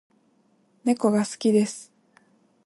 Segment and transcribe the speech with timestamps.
[0.83, 1.91] 猫が好きです